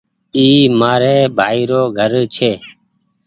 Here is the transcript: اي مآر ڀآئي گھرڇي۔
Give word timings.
اي 0.37 0.47
مآر 0.79 1.03
ڀآئي 1.37 1.61
گھرڇي۔ 1.97 2.51